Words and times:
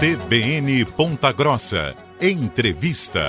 CBN 0.00 0.82
Ponta 0.86 1.30
Grossa. 1.30 1.94
Entrevista. 2.18 3.28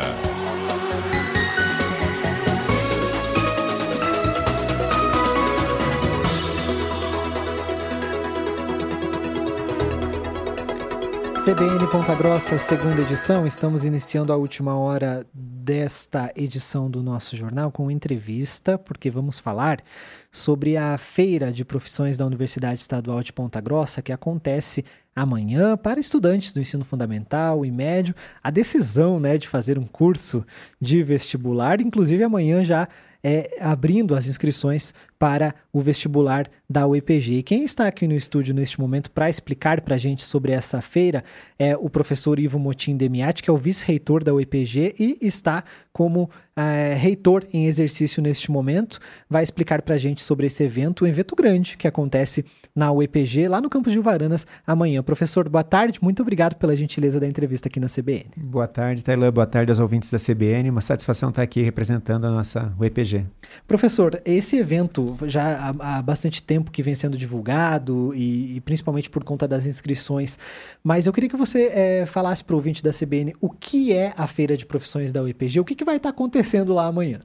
CBN 11.43 11.91
Ponta 11.91 12.15
Grossa, 12.15 12.57
segunda 12.57 13.01
edição. 13.01 13.45
Estamos 13.45 13.83
iniciando 13.83 14.31
a 14.31 14.37
última 14.37 14.77
hora 14.77 15.25
desta 15.33 16.31
edição 16.37 16.89
do 16.89 17.03
nosso 17.03 17.35
jornal 17.35 17.69
com 17.69 17.91
entrevista, 17.91 18.77
porque 18.77 19.11
vamos 19.11 19.39
falar 19.39 19.83
sobre 20.31 20.77
a 20.77 20.97
Feira 20.97 21.51
de 21.51 21.65
Profissões 21.65 22.17
da 22.17 22.25
Universidade 22.25 22.79
Estadual 22.79 23.21
de 23.21 23.33
Ponta 23.33 23.59
Grossa, 23.59 24.01
que 24.01 24.13
acontece 24.13 24.85
amanhã 25.15 25.75
para 25.75 25.99
estudantes 25.99 26.53
do 26.53 26.61
ensino 26.61 26.85
fundamental 26.85 27.65
e 27.65 27.71
médio. 27.71 28.15
A 28.43 28.49
decisão 28.49 29.19
né, 29.19 29.37
de 29.37 29.47
fazer 29.47 29.77
um 29.77 29.85
curso 29.85 30.45
de 30.79 31.03
vestibular, 31.03 31.81
inclusive 31.81 32.23
amanhã 32.23 32.63
já 32.63 32.87
é, 33.23 33.57
abrindo 33.59 34.15
as 34.15 34.27
inscrições 34.27 34.93
para 35.21 35.53
o 35.71 35.79
vestibular 35.79 36.47
da 36.67 36.87
UEPG. 36.87 37.37
E 37.37 37.43
quem 37.43 37.63
está 37.63 37.85
aqui 37.85 38.07
no 38.07 38.15
estúdio 38.15 38.55
neste 38.55 38.81
momento 38.81 39.11
para 39.11 39.29
explicar 39.29 39.81
para 39.81 39.93
a 39.93 39.97
gente 39.99 40.23
sobre 40.23 40.51
essa 40.51 40.81
feira 40.81 41.23
é 41.59 41.77
o 41.77 41.91
professor 41.91 42.39
Ivo 42.39 42.57
Motim 42.57 42.97
Demiati, 42.97 43.43
que 43.43 43.49
é 43.51 43.53
o 43.53 43.57
vice-reitor 43.57 44.23
da 44.23 44.33
UEPG 44.33 44.95
e 44.97 45.19
está 45.21 45.63
como 45.93 46.27
é, 46.55 46.93
reitor 46.95 47.45
em 47.53 47.67
exercício 47.67 48.21
neste 48.21 48.49
momento. 48.49 48.99
Vai 49.29 49.43
explicar 49.43 49.81
para 49.81 49.95
a 49.95 49.97
gente 49.97 50.23
sobre 50.23 50.47
esse 50.47 50.63
evento, 50.63 51.05
um 51.05 51.07
evento 51.07 51.35
grande 51.35 51.77
que 51.77 51.87
acontece 51.87 52.43
na 52.75 52.91
UEPG, 52.91 53.47
lá 53.47 53.61
no 53.61 53.69
campus 53.69 53.91
de 53.91 53.99
Uvaranas, 53.99 54.47
amanhã. 54.65 55.03
Professor, 55.03 55.47
boa 55.47 55.63
tarde, 55.63 55.99
muito 56.01 56.21
obrigado 56.21 56.55
pela 56.55 56.75
gentileza 56.75 57.19
da 57.19 57.27
entrevista 57.27 57.67
aqui 57.67 57.79
na 57.79 57.87
CBN. 57.87 58.25
Boa 58.37 58.67
tarde, 58.67 59.03
Tailã, 59.03 59.31
boa 59.31 59.45
tarde 59.45 59.71
aos 59.71 59.79
ouvintes 59.79 60.09
da 60.09 60.17
CBN, 60.17 60.69
uma 60.69 60.81
satisfação 60.81 61.29
estar 61.29 61.41
aqui 61.41 61.61
representando 61.61 62.25
a 62.25 62.31
nossa 62.31 62.73
UEPG. 62.79 63.25
Professor, 63.67 64.21
esse 64.25 64.57
evento 64.57 65.10
já 65.27 65.69
há, 65.69 65.97
há, 65.97 66.01
bastante 66.01 66.41
tempo 66.41 66.71
que 66.71 66.83
vem 66.83 66.95
sendo 66.95 67.17
divulgado 67.17 68.13
e, 68.15 68.57
e, 68.57 68.61
principalmente 68.61 69.09
por 69.09 69.23
conta 69.23 69.47
das 69.47 69.65
inscrições. 69.65 70.37
Mas 70.83 71.07
eu 71.07 71.13
queria 71.13 71.29
que 71.29 71.37
você 71.37 71.67
é, 71.73 72.05
falasse 72.05 72.43
para 72.43 72.53
o 72.53 72.57
ouvinte 72.57 72.83
da 72.83 72.91
CBN 72.91 73.33
o 73.39 73.49
que 73.49 73.93
é 73.93 74.13
a 74.17 74.27
Feira 74.27 74.57
de 74.57 74.65
Profissões 74.65 75.11
da 75.11 75.21
UEPG, 75.21 75.59
o 75.59 75.65
que, 75.65 75.75
que 75.75 75.85
vai 75.85 75.97
estar 75.97 76.09
tá 76.09 76.15
acontecendo 76.15 76.73
lá 76.73 76.87
amanhã. 76.87 77.21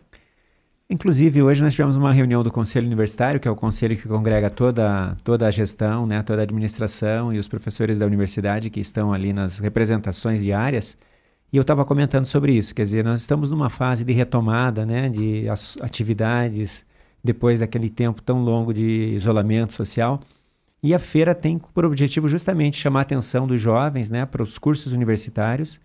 Inclusive, 0.88 1.42
hoje 1.42 1.62
nós 1.62 1.74
tivemos 1.74 1.96
uma 1.96 2.12
reunião 2.12 2.44
do 2.44 2.50
Conselho 2.52 2.86
Universitário, 2.86 3.40
que 3.40 3.48
é 3.48 3.50
o 3.50 3.56
conselho 3.56 3.96
que 3.96 4.06
congrega 4.06 4.48
toda, 4.48 5.16
toda 5.24 5.48
a 5.48 5.50
gestão, 5.50 6.06
né, 6.06 6.22
toda 6.22 6.42
a 6.42 6.44
administração 6.44 7.32
e 7.32 7.38
os 7.38 7.48
professores 7.48 7.98
da 7.98 8.06
universidade 8.06 8.70
que 8.70 8.78
estão 8.78 9.12
ali 9.12 9.32
nas 9.32 9.58
representações 9.58 10.44
diárias. 10.44 10.96
E 11.52 11.56
eu 11.56 11.62
estava 11.62 11.84
comentando 11.84 12.26
sobre 12.26 12.52
isso, 12.52 12.74
quer 12.74 12.82
dizer, 12.82 13.04
nós 13.04 13.20
estamos 13.20 13.50
numa 13.50 13.68
fase 13.68 14.04
de 14.04 14.12
retomada 14.12 14.86
né, 14.86 15.08
de 15.08 15.46
atividades, 15.80 16.86
depois 17.26 17.60
daquele 17.60 17.90
tempo 17.90 18.22
tão 18.22 18.42
longo 18.42 18.72
de 18.72 19.12
isolamento 19.14 19.74
social. 19.74 20.20
E 20.82 20.94
a 20.94 20.98
feira 20.98 21.34
tem 21.34 21.58
por 21.58 21.84
objetivo 21.84 22.28
justamente 22.28 22.78
chamar 22.78 23.00
a 23.00 23.02
atenção 23.02 23.46
dos 23.46 23.60
jovens 23.60 24.08
né, 24.08 24.24
para 24.24 24.42
os 24.42 24.56
cursos 24.56 24.92
universitários, 24.92 25.80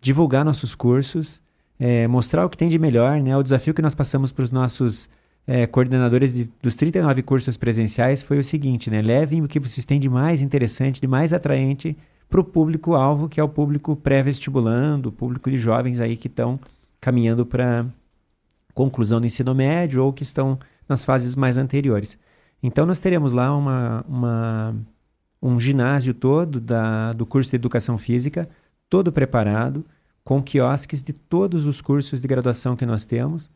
divulgar 0.00 0.44
nossos 0.44 0.74
cursos, 0.74 1.40
é, 1.78 2.06
mostrar 2.06 2.44
o 2.44 2.50
que 2.50 2.56
tem 2.56 2.68
de 2.68 2.78
melhor. 2.78 3.20
Né? 3.20 3.36
O 3.36 3.42
desafio 3.42 3.74
que 3.74 3.82
nós 3.82 3.94
passamos 3.94 4.30
para 4.30 4.44
os 4.44 4.52
nossos 4.52 5.08
é, 5.46 5.66
coordenadores 5.66 6.34
de, 6.34 6.50
dos 6.60 6.76
39 6.76 7.22
cursos 7.22 7.56
presenciais 7.56 8.22
foi 8.22 8.38
o 8.38 8.44
seguinte: 8.44 8.90
né? 8.90 9.00
levem 9.00 9.42
o 9.42 9.48
que 9.48 9.58
vocês 9.58 9.86
têm 9.86 9.98
de 9.98 10.08
mais 10.08 10.42
interessante, 10.42 11.00
de 11.00 11.06
mais 11.06 11.32
atraente 11.32 11.96
para 12.28 12.40
o 12.40 12.44
público-alvo, 12.44 13.28
que 13.28 13.40
é 13.40 13.42
o 13.42 13.48
público 13.48 13.96
pré-vestibulando, 13.96 15.08
o 15.08 15.12
público 15.12 15.50
de 15.50 15.56
jovens 15.56 16.00
aí 16.00 16.16
que 16.16 16.28
estão 16.28 16.58
caminhando 17.00 17.44
para 17.44 17.84
conclusão 18.74 19.20
do 19.20 19.26
ensino 19.26 19.54
médio 19.54 20.02
ou 20.02 20.12
que 20.12 20.22
estão 20.22 20.58
nas 20.88 21.04
fases 21.04 21.36
mais 21.36 21.58
anteriores. 21.58 22.18
Então, 22.62 22.86
nós 22.86 23.00
teremos 23.00 23.32
lá 23.32 23.56
uma, 23.56 24.04
uma, 24.08 24.76
um 25.42 25.58
ginásio 25.58 26.14
todo 26.14 26.60
da, 26.60 27.10
do 27.12 27.26
curso 27.26 27.50
de 27.50 27.56
Educação 27.56 27.98
Física, 27.98 28.48
todo 28.88 29.10
preparado, 29.10 29.84
com 30.24 30.42
quiosques 30.42 31.02
de 31.02 31.12
todos 31.12 31.66
os 31.66 31.80
cursos 31.80 32.20
de 32.20 32.28
graduação 32.28 32.76
que 32.76 32.86
nós 32.86 33.04
temos. 33.04 33.50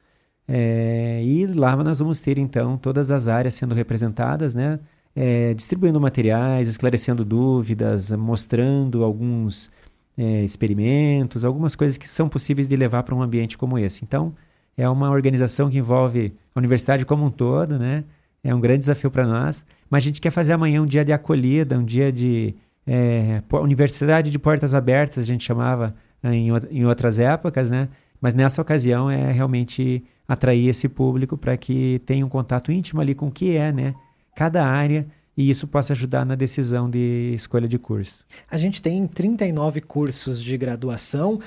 É, 0.49 1.23
e 1.25 1.47
lá 1.47 1.77
nós 1.77 1.99
vamos 1.99 2.21
ter, 2.21 2.39
então, 2.39 2.77
todas 2.77 3.11
as 3.11 3.29
áreas 3.29 3.55
sendo 3.55 3.75
representadas, 3.75 4.55
né? 4.55 4.81
É, 5.15 5.55
distribuindo 5.55 6.01
materiais, 6.01 6.69
esclarecendo 6.69 7.25
dúvidas, 7.25 8.11
mostrando 8.11 9.03
alguns 9.03 9.71
é, 10.17 10.43
experimentos, 10.45 11.45
algumas 11.45 11.75
coisas 11.75 11.97
que 11.97 12.09
são 12.09 12.29
possíveis 12.29 12.67
de 12.69 12.77
levar 12.77 13.03
para 13.03 13.15
um 13.15 13.23
ambiente 13.23 13.57
como 13.57 13.79
esse. 13.79 14.05
Então, 14.05 14.35
é 14.77 14.89
uma 14.89 15.11
organização 15.11 15.71
que 15.71 15.79
envolve 15.79 16.35
a 16.59 16.61
universidade 16.61 17.05
como 17.05 17.25
um 17.25 17.31
todo, 17.31 17.79
né? 17.79 18.05
É 18.43 18.55
um 18.55 18.61
grande 18.61 18.81
desafio 18.81 19.11
para 19.11 19.27
nós. 19.27 19.65
Mas 19.91 20.03
a 20.03 20.07
gente 20.07 20.21
quer 20.21 20.31
fazer 20.31 20.53
amanhã 20.53 20.83
um 20.83 20.87
dia 20.87 21.05
de 21.05 21.13
acolhida, 21.13 21.79
um 21.79 21.85
dia 21.85 22.13
de 22.13 22.55
é, 22.87 23.43
universidade 23.53 24.31
de 24.31 24.39
portas 24.39 24.75
abertas, 24.75 25.19
a 25.19 25.27
gente 25.27 25.45
chamava 25.45 25.95
né, 26.23 26.35
em, 26.35 26.49
em 26.71 26.85
outras 26.85 27.19
épocas, 27.19 27.71
né? 27.71 27.89
Mas 28.21 28.35
nessa 28.35 28.63
ocasião 28.63 29.11
é 29.11 29.31
realmente 29.33 30.03
atrair 30.27 30.69
esse 30.69 30.89
público 30.89 31.37
para 31.37 31.57
que 31.57 32.01
tenha 32.07 32.25
um 32.25 32.29
contato 32.29 32.73
íntimo 32.73 33.01
ali 33.01 33.15
com 33.15 33.29
o 33.29 33.31
que 33.31 33.57
é, 33.57 33.73
né? 33.73 33.95
Cada 34.35 34.65
área 34.65 35.07
e 35.37 35.51
isso 35.51 35.67
possa 35.67 35.93
ajudar 35.93 36.25
na 36.25 36.35
decisão 36.35 36.89
de 36.89 37.33
escolha 37.35 37.69
de 37.69 37.79
curso. 37.79 38.25
A 38.51 38.57
gente 38.57 38.81
tem 38.81 39.07
39 39.07 39.83
cursos 39.83 40.43
de 40.43 40.57
graduação, 40.57 41.39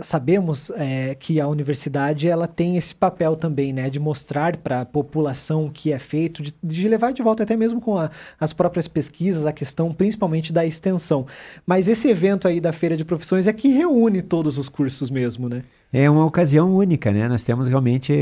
sabemos 0.00 0.70
é, 0.70 1.14
que 1.14 1.38
a 1.38 1.46
universidade 1.46 2.26
ela 2.26 2.48
tem 2.48 2.76
esse 2.76 2.94
papel 2.94 3.36
também, 3.36 3.72
né, 3.72 3.90
de 3.90 4.00
mostrar 4.00 4.56
para 4.56 4.80
a 4.80 4.84
população 4.84 5.66
o 5.66 5.70
que 5.70 5.92
é 5.92 5.98
feito, 5.98 6.42
de, 6.42 6.54
de, 6.62 6.88
levar 6.88 7.12
de 7.12 7.22
volta 7.22 7.42
até 7.42 7.54
mesmo 7.54 7.80
com 7.80 7.98
a, 7.98 8.10
as 8.40 8.54
próprias 8.54 8.88
pesquisas, 8.88 9.44
a 9.44 9.52
questão 9.52 9.92
principalmente 9.92 10.52
da 10.52 10.64
extensão. 10.64 11.26
Mas 11.66 11.86
esse 11.86 12.08
evento 12.08 12.48
aí 12.48 12.60
da 12.60 12.72
Feira 12.72 12.96
de 12.96 13.04
Profissões 13.04 13.46
é 13.46 13.52
que 13.52 13.68
reúne 13.68 14.22
todos 14.22 14.56
os 14.56 14.70
cursos 14.70 15.10
mesmo, 15.10 15.48
né? 15.48 15.62
É 15.92 16.08
uma 16.10 16.24
ocasião 16.24 16.74
única, 16.74 17.12
né? 17.12 17.28
Nós 17.28 17.44
temos 17.44 17.68
realmente, 17.68 18.12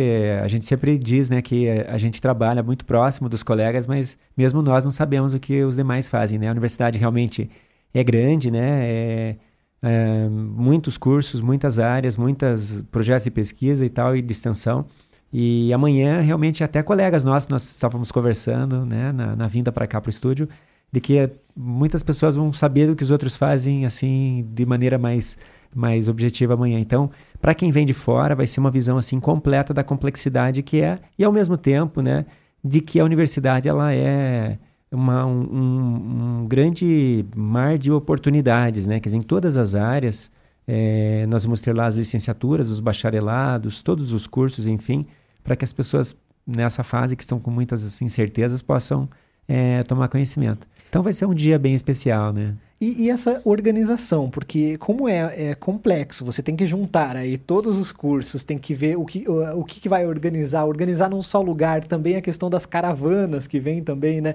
a 0.43 0.49
gente 0.49 0.67
sempre 0.67 0.99
diz, 0.99 1.31
né, 1.31 1.41
que 1.41 1.71
a 1.71 1.97
gente 1.97 2.21
trabalha 2.21 2.63
muito 2.63 2.85
próximo 2.85 3.29
dos 3.29 3.43
colegas, 3.43 3.87
mas 3.87 4.19
mesmo 4.37 4.61
nós 4.61 4.85
não 4.85 4.91
sabemos 4.91 5.33
o 5.33 5.41
que 5.41 5.63
os 5.63 5.77
demais 5.77 6.09
fazem, 6.09 6.39
né? 6.39 6.49
A 6.49 6.53
universidade 6.53 6.99
realmente 6.99 7.49
é 7.95 8.03
grande, 8.03 8.51
né? 8.51 8.89
É 8.89 9.37
é, 9.83 10.29
muitos 10.29 10.97
cursos, 10.97 11.41
muitas 11.41 11.79
áreas, 11.79 12.17
muitos 12.17 12.83
projetos 12.91 13.25
de 13.25 13.31
pesquisa 13.31 13.85
e 13.85 13.89
tal, 13.89 14.17
e 14.17 14.23
de 14.23 14.33
extensão. 14.33 14.87
E 15.33 15.73
amanhã, 15.73 16.21
realmente, 16.21 16.63
até 16.63 16.83
colegas 16.83 17.25
nossos, 17.25 17.49
nós 17.49 17.69
estávamos 17.69 18.13
conversando, 18.13 18.85
né, 18.85 19.11
na, 19.13 19.35
na 19.35 19.49
vinda 19.49 19.73
para 19.73 19.87
cá 19.87 20.01
para 20.01 20.09
o 20.09 20.11
estúdio, 20.11 20.49
de 20.93 21.01
que 21.01 21.31
muitas 21.57 22.03
pessoas 22.03 22.37
vão 22.37 22.53
saber 22.53 22.87
do 22.87 22.95
que 22.95 23.03
os 23.03 23.11
outros 23.11 23.37
fazem, 23.37 23.87
assim, 23.87 24.47
de 24.53 24.67
maneira 24.67 24.99
mais, 24.99 25.39
mais 25.75 26.07
objetiva 26.07 26.55
amanhã. 26.55 26.79
Então, 26.79 27.11
para 27.41 27.55
quem 27.55 27.71
vem 27.73 27.87
de 27.87 27.95
fora, 27.95 28.35
vai 28.35 28.47
ser 28.47 28.61
uma 28.61 28.71
visão, 28.71 28.99
assim, 28.99 29.19
completa 29.19 29.73
da 29.73 29.83
complexidade 29.83 30.63
que 30.63 30.83
é, 30.83 30.99
e 31.19 31.25
ao 31.25 31.33
mesmo 31.33 31.57
tempo, 31.57 32.03
né, 32.03 32.27
de 32.63 32.81
que 32.81 33.01
a 33.01 33.05
universidade, 33.05 33.69
ela 33.69 33.93
é 33.93 34.59
uma, 34.93 35.25
um, 35.27 36.41
um, 36.41 36.47
grande 36.47 37.25
mar 37.35 37.79
de 37.79 37.91
oportunidades, 37.91 38.87
né? 38.87 39.01
Quer 39.01 39.09
dizer, 39.09 39.19
em 39.19 39.23
todas 39.23 39.57
as 39.57 39.75
áreas, 39.75 40.31
é, 40.67 41.27
nós 41.27 41.45
vamos 41.45 41.61
ter 41.61 41.75
lá 41.75 41.87
as 41.87 41.97
licenciaturas, 41.97 42.71
os 42.71 42.81
bacharelados, 42.81 43.83
todos 43.83 44.13
os 44.13 44.27
cursos, 44.27 44.67
enfim, 44.67 45.07
para 45.43 45.57
que 45.57 45.65
as 45.65 45.73
pessoas 45.73 46.17
nessa 46.47 46.83
fase 46.83 47.17
que 47.17 47.23
estão 47.23 47.39
com 47.39 47.51
muitas 47.51 48.01
incertezas 48.03 48.63
possam 48.63 49.09
é, 49.49 49.83
tomar 49.83 50.09
conhecimento. 50.09 50.67
Então 50.89 51.03
vai 51.03 51.13
ser 51.13 51.27
um 51.27 51.35
dia 51.35 51.59
bem 51.59 51.75
especial, 51.75 52.33
né? 52.33 52.55
E, 52.83 53.05
e, 53.05 53.11
essa 53.11 53.41
organização, 53.45 54.29
porque 54.29 54.77
como 54.77 55.09
é, 55.09 55.51
é, 55.51 55.55
complexo, 55.55 56.25
você 56.25 56.43
tem 56.43 56.57
que 56.57 56.67
juntar 56.67 57.15
aí 57.15 57.39
todos 57.39 57.79
os 57.79 57.93
cursos, 57.93 58.43
tem 58.43 58.59
que 58.59 58.75
ver 58.75 58.99
o 58.99 59.05
que, 59.05 59.25
o, 59.29 59.61
o 59.61 59.65
que 59.65 59.89
vai 59.89 60.05
organizar, 60.05 60.65
organizar 60.65 61.09
num 61.09 61.23
só 61.23 61.41
lugar, 61.41 61.85
também 61.85 62.17
a 62.17 62.21
questão 62.21 62.51
das 62.51 62.67
caravanas 62.67 63.47
que 63.47 63.61
vem 63.61 63.85
também, 63.85 64.21
né? 64.21 64.35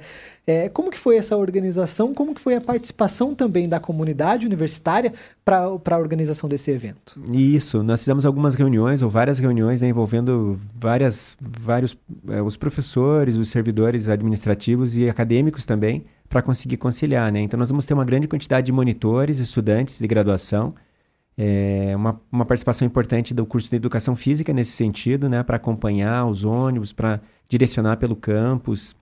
É, 0.50 0.70
como 0.70 0.90
que 0.90 0.98
foi 0.98 1.18
essa 1.18 1.36
organização, 1.36 2.14
como 2.14 2.34
que 2.34 2.40
foi 2.40 2.56
a 2.56 2.62
participação 2.62 3.36
também 3.36 3.68
da 3.68 3.82
comunidade 3.82 4.46
universitária 4.46 5.12
para 5.44 5.66
a 5.66 5.98
organização 5.98 6.48
desse 6.48 6.72
evento? 6.72 7.20
Isso, 7.30 7.84
nós 7.84 8.00
fizemos 8.00 8.26
algumas 8.26 8.56
reuniões, 8.56 9.02
ou 9.02 9.10
várias 9.10 9.40
reuniões, 9.40 9.82
né, 9.82 9.90
envolvendo 9.90 10.58
várias, 10.74 11.36
vários, 11.42 11.98
é, 12.30 12.42
os 12.42 12.56
professores, 12.56 13.36
os 13.36 13.50
servidores 13.50 14.08
administrativos 14.08 14.96
e 14.96 15.10
acadêmicos 15.10 15.66
também, 15.66 16.06
para 16.30 16.42
conseguir 16.42 16.78
conciliar, 16.78 17.32
né? 17.32 17.40
Então 17.40 17.58
nós 17.58 17.70
vamos 17.70 17.86
ter 17.86 17.94
uma 17.94 18.06
grande 18.06 18.28
quantidade 18.28 18.66
de 18.66 18.72
monitores, 18.72 19.40
estudantes 19.40 20.00
de 20.00 20.08
graduação, 20.08 20.76
é, 21.38 21.94
uma, 21.96 22.20
uma 22.32 22.46
participação 22.46 22.86
importante 22.86 23.34
do 23.34 23.46
curso 23.46 23.70
de 23.70 23.76
educação 23.76 24.16
física 24.16 24.52
nesse 24.52 24.72
sentido, 24.72 25.30
né? 25.30 25.44
Para 25.44 25.58
acompanhar 25.58 26.26
os 26.26 26.44
ônibus, 26.44 26.92
para 26.92 27.22
direcionar 27.48 27.98
pelo 27.98 28.16
campus, 28.16 28.96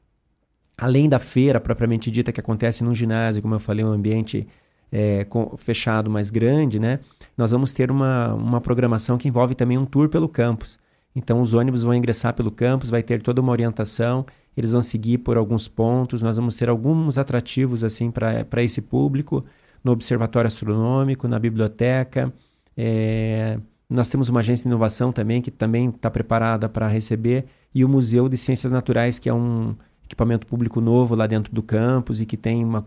além 0.77 1.07
da 1.07 1.19
feira 1.19 1.59
propriamente 1.59 2.11
dita 2.11 2.31
que 2.31 2.39
acontece 2.39 2.83
num 2.83 2.93
ginásio, 2.93 3.41
como 3.41 3.55
eu 3.55 3.59
falei, 3.59 3.83
um 3.85 3.91
ambiente 3.91 4.47
é, 4.91 5.23
com, 5.25 5.55
fechado, 5.57 6.09
mais 6.09 6.29
grande, 6.29 6.79
né? 6.79 6.99
Nós 7.37 7.51
vamos 7.51 7.73
ter 7.73 7.89
uma, 7.89 8.33
uma 8.33 8.61
programação 8.61 9.17
que 9.17 9.27
envolve 9.27 9.55
também 9.55 9.77
um 9.77 9.85
tour 9.85 10.09
pelo 10.09 10.27
campus. 10.27 10.77
Então, 11.15 11.41
os 11.41 11.53
ônibus 11.53 11.83
vão 11.83 11.93
ingressar 11.93 12.33
pelo 12.33 12.51
campus, 12.51 12.89
vai 12.89 13.01
ter 13.01 13.21
toda 13.21 13.39
uma 13.41 13.51
orientação, 13.51 14.25
eles 14.55 14.71
vão 14.71 14.81
seguir 14.81 15.19
por 15.19 15.37
alguns 15.37 15.67
pontos, 15.67 16.21
nós 16.21 16.37
vamos 16.37 16.55
ter 16.55 16.69
alguns 16.69 17.17
atrativos 17.17 17.83
assim 17.83 18.11
para 18.11 18.63
esse 18.63 18.81
público, 18.81 19.43
no 19.83 19.91
Observatório 19.91 20.47
Astronômico, 20.47 21.27
na 21.27 21.37
biblioteca. 21.37 22.33
É, 22.75 23.59
nós 23.89 24.09
temos 24.09 24.29
uma 24.29 24.39
agência 24.39 24.63
de 24.63 24.69
inovação 24.69 25.11
também, 25.11 25.41
que 25.41 25.51
também 25.51 25.89
está 25.89 26.09
preparada 26.09 26.67
para 26.67 26.87
receber, 26.87 27.45
e 27.73 27.83
o 27.83 27.89
Museu 27.89 28.27
de 28.29 28.37
Ciências 28.37 28.71
Naturais, 28.71 29.19
que 29.19 29.29
é 29.29 29.33
um 29.33 29.75
equipamento 30.05 30.47
público 30.47 30.79
novo 30.79 31.15
lá 31.15 31.27
dentro 31.27 31.53
do 31.53 31.61
campus 31.61 32.21
e 32.21 32.25
que 32.25 32.37
tem 32.37 32.63
uma, 32.63 32.85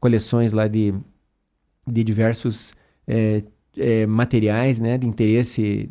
coleções 0.00 0.52
lá 0.52 0.66
de, 0.66 0.94
de 1.86 2.02
diversos 2.02 2.74
é, 3.06 3.42
é, 3.76 4.06
materiais 4.06 4.80
né, 4.80 4.96
de 4.96 5.06
interesse 5.06 5.88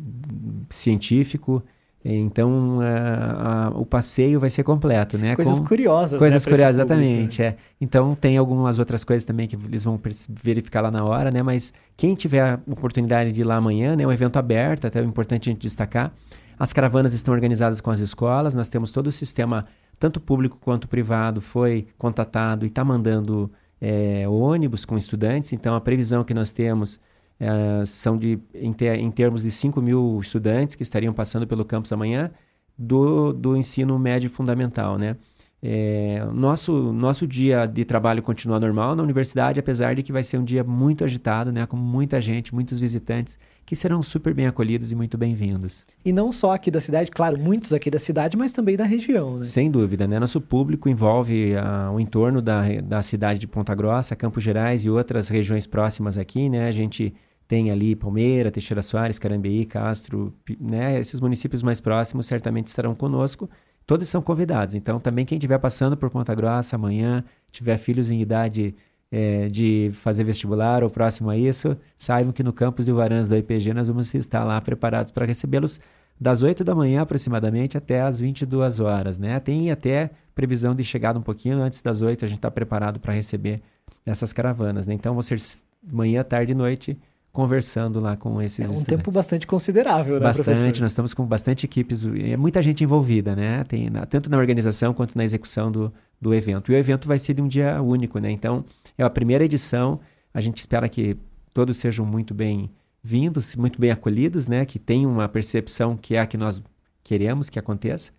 científico. 0.68 1.62
Então, 2.02 2.80
a, 2.80 3.66
a, 3.66 3.68
o 3.70 3.84
passeio 3.84 4.40
vai 4.40 4.48
ser 4.48 4.62
completo, 4.62 5.18
né? 5.18 5.36
Coisas 5.36 5.60
Com, 5.60 5.66
curiosas, 5.66 6.18
Coisas 6.18 6.44
né, 6.46 6.50
curiosas, 6.50 6.76
exatamente, 6.76 7.42
é. 7.42 7.56
Então, 7.78 8.14
tem 8.14 8.38
algumas 8.38 8.78
outras 8.78 9.04
coisas 9.04 9.22
também 9.24 9.46
que 9.46 9.54
eles 9.54 9.84
vão 9.84 10.00
verificar 10.42 10.80
lá 10.80 10.90
na 10.90 11.04
hora, 11.04 11.30
né? 11.30 11.42
Mas 11.42 11.74
quem 11.98 12.14
tiver 12.14 12.40
a 12.40 12.60
oportunidade 12.66 13.32
de 13.32 13.42
ir 13.42 13.44
lá 13.44 13.56
amanhã, 13.56 13.94
né? 13.94 14.04
É 14.04 14.06
um 14.06 14.12
evento 14.12 14.38
aberto, 14.38 14.86
até 14.86 14.98
é 14.98 15.02
importante 15.02 15.50
a 15.50 15.52
gente 15.52 15.60
destacar. 15.60 16.10
As 16.58 16.72
caravanas 16.72 17.12
estão 17.12 17.34
organizadas 17.34 17.82
com 17.82 17.90
as 17.90 18.00
escolas, 18.00 18.54
nós 18.54 18.70
temos 18.70 18.92
todo 18.92 19.08
o 19.08 19.12
sistema, 19.12 19.66
tanto 19.98 20.20
público 20.20 20.58
quanto 20.58 20.88
privado, 20.88 21.40
foi 21.40 21.86
contatado 21.98 22.64
e 22.64 22.68
está 22.68 22.82
mandando 22.82 23.50
é, 23.78 24.26
ônibus 24.26 24.86
com 24.86 24.96
estudantes. 24.96 25.52
Então, 25.52 25.74
a 25.74 25.80
previsão 25.80 26.24
que 26.24 26.32
nós 26.32 26.50
temos 26.50 26.98
é, 27.40 27.86
são 27.86 28.18
de, 28.18 28.38
em, 28.54 28.72
ter, 28.72 28.98
em, 28.98 29.10
termos 29.10 29.42
de 29.42 29.50
5 29.50 29.80
mil 29.80 30.20
estudantes 30.20 30.76
que 30.76 30.82
estariam 30.82 31.14
passando 31.14 31.46
pelo 31.46 31.64
campus 31.64 31.90
amanhã 31.90 32.30
do, 32.76 33.32
do 33.32 33.56
ensino 33.56 33.98
médio 33.98 34.28
fundamental, 34.28 34.98
né? 34.98 35.16
É, 35.62 36.24
nosso, 36.32 36.72
nosso 36.90 37.26
dia 37.26 37.66
de 37.66 37.84
trabalho 37.84 38.22
continua 38.22 38.58
normal 38.58 38.96
na 38.96 39.02
universidade, 39.02 39.60
apesar 39.60 39.94
de 39.94 40.02
que 40.02 40.10
vai 40.10 40.22
ser 40.22 40.38
um 40.38 40.44
dia 40.44 40.64
muito 40.64 41.04
agitado, 41.04 41.52
né, 41.52 41.66
com 41.66 41.76
muita 41.76 42.18
gente, 42.18 42.54
muitos 42.54 42.80
visitantes, 42.80 43.38
que 43.66 43.76
serão 43.76 44.02
super 44.02 44.32
bem 44.32 44.46
acolhidos 44.46 44.90
e 44.90 44.96
muito 44.96 45.18
bem-vindos. 45.18 45.84
E 46.02 46.12
não 46.12 46.32
só 46.32 46.54
aqui 46.54 46.70
da 46.70 46.80
cidade, 46.80 47.10
claro, 47.10 47.38
muitos 47.38 47.74
aqui 47.74 47.90
da 47.90 47.98
cidade, 47.98 48.38
mas 48.38 48.54
também 48.54 48.74
da 48.74 48.84
região, 48.84 49.36
né? 49.36 49.42
Sem 49.42 49.70
dúvida, 49.70 50.08
né? 50.08 50.18
Nosso 50.18 50.40
público 50.40 50.88
envolve 50.88 51.52
uh, 51.54 51.92
o 51.92 52.00
entorno 52.00 52.40
da, 52.40 52.62
da 52.80 53.02
cidade 53.02 53.38
de 53.38 53.46
Ponta 53.46 53.74
Grossa, 53.74 54.16
Campos 54.16 54.42
Gerais 54.42 54.86
e 54.86 54.90
outras 54.90 55.28
regiões 55.28 55.66
próximas 55.66 56.16
aqui, 56.16 56.48
né? 56.48 56.68
A 56.68 56.72
gente 56.72 57.14
tem 57.50 57.68
ali 57.68 57.96
Palmeira, 57.96 58.48
Teixeira 58.48 58.80
Soares, 58.80 59.18
Carambeí, 59.18 59.66
Castro, 59.66 60.32
né? 60.60 61.00
Esses 61.00 61.18
municípios 61.18 61.64
mais 61.64 61.80
próximos 61.80 62.26
certamente 62.26 62.68
estarão 62.68 62.94
conosco. 62.94 63.50
Todos 63.84 64.08
são 64.08 64.22
convidados. 64.22 64.76
Então, 64.76 65.00
também 65.00 65.26
quem 65.26 65.34
estiver 65.34 65.58
passando 65.58 65.96
por 65.96 66.08
Ponta 66.10 66.32
Grossa 66.32 66.76
amanhã, 66.76 67.24
tiver 67.50 67.76
filhos 67.76 68.08
em 68.08 68.20
idade 68.20 68.72
é, 69.10 69.48
de 69.48 69.90
fazer 69.94 70.22
vestibular 70.22 70.84
ou 70.84 70.90
próximo 70.90 71.28
a 71.28 71.36
isso, 71.36 71.76
saibam 71.96 72.32
que 72.32 72.44
no 72.44 72.52
campus 72.52 72.86
de 72.86 72.92
Varãs 72.92 73.28
da 73.28 73.36
IPG 73.36 73.74
nós 73.74 73.88
vamos 73.88 74.14
estar 74.14 74.44
lá 74.44 74.60
preparados 74.60 75.10
para 75.10 75.26
recebê-los 75.26 75.80
das 76.20 76.44
8 76.44 76.62
da 76.62 76.72
manhã 76.72 77.02
aproximadamente 77.02 77.76
até 77.76 78.00
as 78.00 78.20
22 78.20 78.78
horas, 78.78 79.18
né? 79.18 79.40
Tem 79.40 79.72
até 79.72 80.10
previsão 80.36 80.72
de 80.72 80.84
chegada 80.84 81.18
um 81.18 81.22
pouquinho 81.22 81.60
antes 81.60 81.82
das 81.82 82.00
8, 82.00 82.24
a 82.24 82.28
gente 82.28 82.38
está 82.38 82.50
preparado 82.50 83.00
para 83.00 83.12
receber 83.12 83.60
essas 84.06 84.32
caravanas, 84.32 84.86
né? 84.86 84.94
Então, 84.94 85.14
vão 85.14 85.22
ser 85.22 85.40
manhã, 85.82 86.22
tarde 86.22 86.52
e 86.52 86.54
noite 86.54 86.96
conversando 87.32 88.00
lá 88.00 88.16
com 88.16 88.42
esses 88.42 88.58
É 88.58 88.62
um 88.62 88.72
estudantes. 88.72 88.86
tempo 88.86 89.10
bastante 89.12 89.46
considerável, 89.46 90.14
né, 90.14 90.20
Bastante, 90.20 90.44
professor? 90.46 90.80
nós 90.82 90.92
estamos 90.92 91.14
com 91.14 91.24
bastante 91.24 91.64
equipes, 91.64 92.04
é 92.04 92.36
muita 92.36 92.60
gente 92.60 92.82
envolvida, 92.82 93.36
né? 93.36 93.62
Tem, 93.64 93.88
na, 93.88 94.04
tanto 94.04 94.28
na 94.28 94.36
organização 94.36 94.92
quanto 94.92 95.16
na 95.16 95.22
execução 95.24 95.70
do, 95.70 95.92
do 96.20 96.34
evento. 96.34 96.72
E 96.72 96.74
o 96.74 96.78
evento 96.78 97.06
vai 97.06 97.18
ser 97.18 97.34
de 97.34 97.42
um 97.42 97.46
dia 97.48 97.80
único, 97.80 98.18
né? 98.18 98.30
Então, 98.30 98.64
é 98.98 99.04
a 99.04 99.10
primeira 99.10 99.44
edição, 99.44 100.00
a 100.34 100.40
gente 100.40 100.58
espera 100.58 100.88
que 100.88 101.16
todos 101.54 101.76
sejam 101.76 102.04
muito 102.04 102.34
bem-vindos, 102.34 103.54
muito 103.56 103.80
bem 103.80 103.90
acolhidos, 103.90 104.46
né? 104.46 104.64
Que 104.64 104.78
tenham 104.78 105.10
uma 105.10 105.28
percepção 105.28 105.96
que 105.96 106.16
é 106.16 106.20
a 106.20 106.26
que 106.26 106.36
nós 106.36 106.62
queremos 107.04 107.48
que 107.48 107.58
aconteça. 107.58 108.10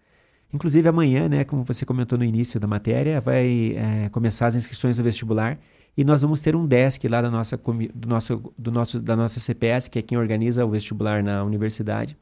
Inclusive 0.53 0.87
amanhã, 0.89 1.29
né, 1.29 1.43
como 1.45 1.63
você 1.63 1.85
comentou 1.85 2.17
no 2.17 2.25
início 2.25 2.59
da 2.59 2.67
matéria, 2.67 3.21
vai 3.21 3.73
é, 3.77 4.09
começar 4.09 4.47
as 4.47 4.55
inscrições 4.55 4.97
do 4.97 5.03
vestibular 5.03 5.57
e 5.97 6.03
nós 6.03 6.21
vamos 6.21 6.41
ter 6.41 6.55
um 6.55 6.65
desk 6.65 7.07
lá 7.07 7.21
da 7.21 7.29
nossa, 7.29 7.57
do 7.93 8.07
nosso, 8.07 8.53
do 8.57 8.71
nosso, 8.71 9.01
da 9.01 9.15
nossa 9.15 9.39
CPS, 9.39 9.89
que 9.89 9.99
é 9.99 10.01
quem 10.01 10.17
organiza 10.17 10.65
o 10.65 10.69
vestibular 10.69 11.21
na 11.23 11.43
universidade, 11.43 12.17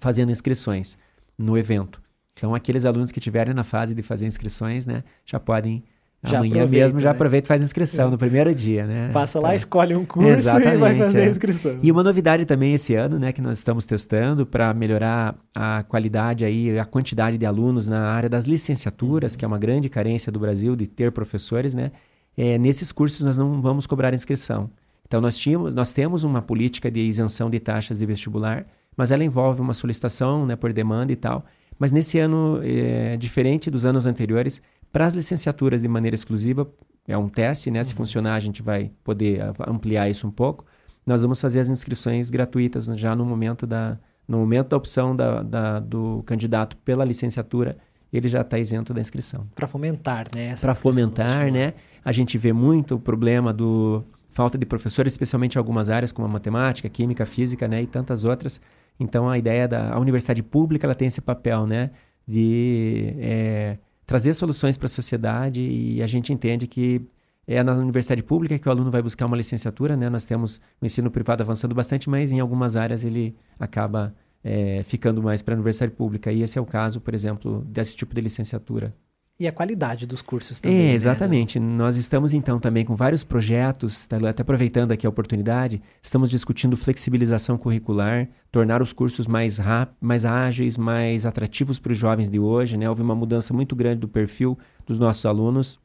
fazendo 0.00 0.30
inscrições 0.30 0.96
no 1.36 1.56
evento. 1.58 2.00
Então, 2.34 2.54
aqueles 2.54 2.84
alunos 2.84 3.10
que 3.10 3.18
estiverem 3.18 3.52
na 3.52 3.64
fase 3.64 3.94
de 3.94 4.02
fazer 4.02 4.26
inscrições, 4.26 4.86
né, 4.86 5.02
já 5.26 5.40
podem 5.40 5.82
Já 6.22 6.38
amanhã 6.38 6.66
mesmo 6.66 6.98
já 7.00 7.10
né? 7.10 7.14
aproveita 7.14 7.46
e 7.46 7.48
faz 7.48 7.60
inscrição 7.62 8.08
É. 8.08 8.10
no 8.10 8.18
primeiro 8.18 8.52
dia, 8.54 8.86
né? 8.86 9.10
Passa 9.12 9.38
lá, 9.40 9.48
Então, 9.48 9.56
escolhe 9.56 9.94
um 9.96 10.04
curso 10.04 10.28
e 10.30 10.32
Exatamente, 10.34 10.76
vai 10.78 10.98
fazer 10.98 11.20
é. 11.20 11.26
a 11.26 11.30
inscrição. 11.30 11.78
e 11.82 11.90
uma 11.92 12.02
novidade 12.04 12.44
também 12.44 12.74
esse 12.74 12.94
ano, 12.94 13.18
né, 13.18 13.32
que 13.32 13.40
nós 13.40 13.58
estamos 13.58 13.84
testando 13.86 14.44
para 14.46 14.72
melhorar 14.74 15.36
a 15.54 15.82
qualidade 15.84 16.44
aí, 16.44 16.78
a 16.78 16.84
quantidade 16.84 17.38
de 17.38 17.46
alunos 17.46 17.86
na 17.88 18.08
área 18.08 18.28
das 18.28 18.46
licenciaturas, 18.46 19.34
que 19.36 19.44
é 19.44 19.48
uma 19.48 19.58
grande 19.58 19.88
carência 19.88 20.30
do 20.30 20.38
Brasil 20.40 20.74
de 20.76 20.86
ter 20.86 21.10
professores, 21.12 21.74
né? 21.74 21.90
É, 22.40 22.56
nesses 22.56 22.92
cursos 22.92 23.20
nós 23.26 23.36
não 23.36 23.60
vamos 23.60 23.84
cobrar 23.84 24.14
inscrição. 24.14 24.70
Então 25.06 25.20
nós 25.20 25.36
tínhamos, 25.36 25.74
nós 25.74 25.92
temos 25.92 26.22
uma 26.22 26.40
política 26.40 26.88
de 26.88 27.00
isenção 27.00 27.50
de 27.50 27.58
taxas 27.58 27.98
de 27.98 28.06
vestibular, 28.06 28.64
mas 28.96 29.10
ela 29.10 29.24
envolve 29.24 29.60
uma 29.60 29.74
solicitação, 29.74 30.46
né, 30.46 30.54
por 30.54 30.72
demanda 30.72 31.12
e 31.12 31.16
tal. 31.16 31.44
Mas 31.78 31.90
nesse 31.90 32.18
ano, 32.18 32.60
é, 32.62 33.16
diferente 33.16 33.70
dos 33.70 33.84
anos 33.84 34.06
anteriores, 34.06 34.62
para 34.92 35.04
as 35.06 35.14
licenciaturas 35.14 35.82
de 35.82 35.88
maneira 35.88 36.14
exclusiva, 36.14 36.68
é 37.06 37.16
um 37.18 37.28
teste, 37.28 37.70
né? 37.70 37.82
Se 37.82 37.94
funcionar, 37.94 38.34
a 38.34 38.40
gente 38.40 38.62
vai 38.62 38.90
poder 39.02 39.40
ampliar 39.66 40.08
isso 40.08 40.26
um 40.26 40.30
pouco. 40.30 40.64
Nós 41.06 41.22
vamos 41.22 41.40
fazer 41.40 41.58
as 41.60 41.68
inscrições 41.70 42.30
gratuitas 42.30 42.86
já 42.96 43.16
no 43.16 43.24
momento 43.24 43.66
da, 43.66 43.98
no 44.26 44.38
momento 44.38 44.68
da 44.68 44.76
opção 44.76 45.16
da, 45.16 45.42
da- 45.42 45.80
do 45.80 46.22
candidato 46.26 46.76
pela 46.78 47.04
licenciatura, 47.04 47.78
ele 48.16 48.28
já 48.28 48.40
está 48.40 48.58
isento 48.58 48.94
da 48.94 49.00
inscrição. 49.00 49.46
Para 49.54 49.66
fomentar, 49.66 50.26
né? 50.34 50.56
Para 50.56 50.74
fomentar, 50.74 51.52
né? 51.52 51.74
A 52.04 52.12
gente 52.12 52.38
vê 52.38 52.52
muito 52.52 52.94
o 52.94 53.00
problema 53.00 53.52
do 53.52 54.02
falta 54.32 54.56
de 54.56 54.64
professores, 54.64 55.12
especialmente 55.12 55.56
em 55.56 55.58
algumas 55.58 55.90
áreas 55.90 56.12
como 56.12 56.26
a 56.26 56.30
matemática, 56.30 56.88
química, 56.88 57.26
física, 57.26 57.66
né, 57.66 57.82
e 57.82 57.86
tantas 57.88 58.24
outras. 58.24 58.60
Então 58.98 59.28
a 59.28 59.36
ideia 59.36 59.66
da 59.66 59.92
a 59.92 59.98
universidade 59.98 60.44
pública 60.44 60.86
ela 60.86 60.94
tem 60.94 61.08
esse 61.08 61.20
papel, 61.20 61.66
né, 61.66 61.90
de 62.24 63.14
é, 63.18 63.78
trazer 64.06 64.32
soluções 64.34 64.76
para 64.76 64.86
a 64.86 64.88
sociedade 64.88 65.60
e 65.60 66.00
a 66.02 66.06
gente 66.06 66.32
entende 66.32 66.68
que 66.68 67.02
é 67.48 67.62
na 67.62 67.72
universidade 67.72 68.22
pública 68.22 68.58
que 68.58 68.68
o 68.68 68.70
aluno 68.70 68.90
vai 68.90 69.02
buscar 69.02 69.26
uma 69.26 69.36
licenciatura, 69.36 69.96
né? 69.96 70.10
Nós 70.10 70.26
temos 70.26 70.60
o 70.82 70.84
ensino 70.84 71.10
privado 71.10 71.42
avançando 71.42 71.74
bastante, 71.74 72.08
mas 72.08 72.30
em 72.30 72.40
algumas 72.40 72.76
áreas 72.76 73.02
ele 73.02 73.34
acaba 73.58 74.14
é, 74.42 74.82
ficando 74.84 75.22
mais 75.22 75.42
para 75.42 75.54
a 75.54 75.56
universidade 75.56 75.92
pública. 75.92 76.32
E 76.32 76.42
esse 76.42 76.58
é 76.58 76.60
o 76.60 76.66
caso, 76.66 77.00
por 77.00 77.14
exemplo, 77.14 77.64
desse 77.66 77.94
tipo 77.94 78.14
de 78.14 78.20
licenciatura. 78.20 78.94
E 79.40 79.46
a 79.46 79.52
qualidade 79.52 80.04
dos 80.04 80.20
cursos 80.20 80.58
também. 80.58 80.78
É, 80.78 80.82
né? 80.88 80.94
exatamente. 80.94 81.60
Nós 81.60 81.96
estamos 81.96 82.34
então 82.34 82.58
também 82.58 82.84
com 82.84 82.96
vários 82.96 83.22
projetos, 83.22 84.04
tá, 84.06 84.16
até 84.28 84.42
aproveitando 84.42 84.90
aqui 84.90 85.06
a 85.06 85.08
oportunidade, 85.08 85.80
estamos 86.02 86.28
discutindo 86.28 86.76
flexibilização 86.76 87.56
curricular, 87.56 88.28
tornar 88.50 88.82
os 88.82 88.92
cursos 88.92 89.28
mais 89.28 89.58
rápidos, 89.58 89.96
mais 90.00 90.24
ágeis, 90.24 90.76
mais 90.76 91.24
atrativos 91.24 91.78
para 91.78 91.92
os 91.92 91.98
jovens 91.98 92.28
de 92.28 92.40
hoje, 92.40 92.76
né? 92.76 92.88
Houve 92.88 93.02
uma 93.02 93.14
mudança 93.14 93.54
muito 93.54 93.76
grande 93.76 94.00
do 94.00 94.08
perfil 94.08 94.58
dos 94.84 94.98
nossos 94.98 95.24
alunos, 95.24 95.78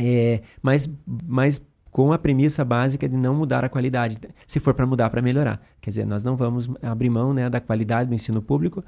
é, 0.00 0.40
mas, 0.62 0.88
mas 1.26 1.60
com 1.90 2.12
a 2.12 2.18
premissa 2.18 2.64
básica 2.64 3.08
de 3.08 3.16
não 3.16 3.34
mudar 3.34 3.64
a 3.64 3.68
qualidade, 3.68 4.18
se 4.46 4.60
for 4.60 4.74
para 4.74 4.86
mudar, 4.86 5.10
para 5.10 5.20
melhorar. 5.20 5.60
Quer 5.80 5.90
dizer, 5.90 6.06
nós 6.06 6.22
não 6.22 6.36
vamos 6.36 6.68
abrir 6.82 7.10
mão 7.10 7.32
né, 7.34 7.50
da 7.50 7.60
qualidade 7.60 8.08
do 8.08 8.14
ensino 8.14 8.40
público, 8.40 8.84